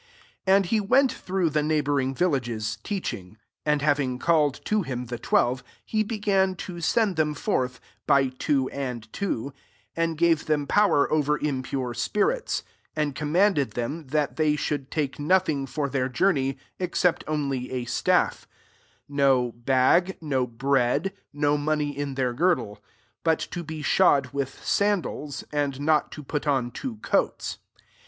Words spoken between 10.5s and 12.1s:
power over impure